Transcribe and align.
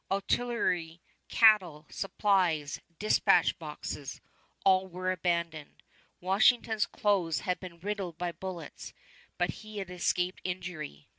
Artillery, 0.09 0.99
cattle, 1.29 1.85
supplies, 1.91 2.81
dispatch 2.97 3.59
boxes, 3.59 4.19
all 4.65 4.87
were 4.87 5.11
abandoned. 5.11 5.83
Washington's 6.19 6.87
clothes 6.87 7.41
had 7.41 7.59
been 7.59 7.79
riddled 7.79 8.17
by 8.17 8.31
bullets, 8.31 8.95
but 9.37 9.51
he 9.51 9.77
had 9.77 9.91
escaped 9.91 10.41
injury. 10.43 11.07